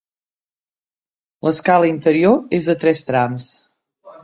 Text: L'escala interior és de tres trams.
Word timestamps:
L'escala 1.49 1.91
interior 1.91 2.41
és 2.61 2.73
de 2.73 2.77
tres 2.87 3.07
trams. 3.13 3.55